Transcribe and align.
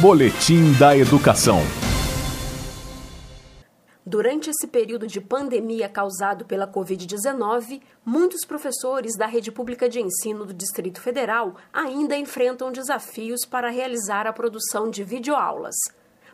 Boletim 0.00 0.72
da 0.72 0.96
Educação. 0.96 1.60
Durante 4.04 4.50
esse 4.50 4.66
período 4.66 5.06
de 5.06 5.20
pandemia 5.20 5.88
causado 5.88 6.44
pela 6.44 6.66
Covid-19, 6.66 7.80
muitos 8.04 8.44
professores 8.44 9.16
da 9.16 9.26
rede 9.26 9.52
pública 9.52 9.88
de 9.88 10.00
ensino 10.00 10.44
do 10.44 10.52
Distrito 10.52 11.00
Federal 11.00 11.54
ainda 11.72 12.16
enfrentam 12.16 12.72
desafios 12.72 13.46
para 13.46 13.70
realizar 13.70 14.26
a 14.26 14.32
produção 14.32 14.90
de 14.90 15.04
videoaulas. 15.04 15.76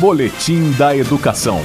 Boletim 0.00 0.72
da 0.76 0.96
Educação. 0.96 1.60